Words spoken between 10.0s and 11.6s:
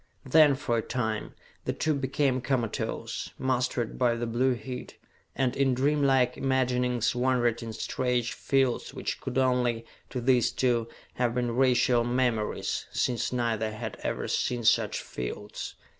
to these two, have been